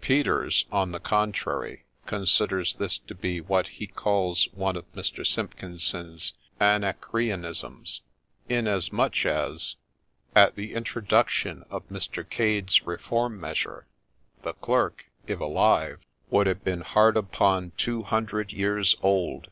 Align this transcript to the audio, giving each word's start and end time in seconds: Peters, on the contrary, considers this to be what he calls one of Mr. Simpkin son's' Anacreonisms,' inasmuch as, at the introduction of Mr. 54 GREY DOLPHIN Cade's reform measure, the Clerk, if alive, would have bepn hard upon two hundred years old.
Peters, 0.00 0.64
on 0.72 0.92
the 0.92 0.98
contrary, 0.98 1.84
considers 2.06 2.76
this 2.76 2.96
to 2.96 3.14
be 3.14 3.42
what 3.42 3.68
he 3.68 3.86
calls 3.86 4.48
one 4.52 4.74
of 4.74 4.90
Mr. 4.94 5.26
Simpkin 5.26 5.78
son's' 5.78 6.32
Anacreonisms,' 6.62 8.00
inasmuch 8.48 9.26
as, 9.26 9.76
at 10.34 10.56
the 10.56 10.72
introduction 10.72 11.62
of 11.68 11.86
Mr. 11.90 12.24
54 12.24 12.24
GREY 12.24 12.24
DOLPHIN 12.24 12.30
Cade's 12.30 12.86
reform 12.86 13.38
measure, 13.38 13.86
the 14.42 14.54
Clerk, 14.54 15.10
if 15.26 15.38
alive, 15.40 15.98
would 16.30 16.46
have 16.46 16.64
bepn 16.64 16.84
hard 16.84 17.18
upon 17.18 17.72
two 17.76 18.02
hundred 18.04 18.50
years 18.50 18.96
old. 19.02 19.48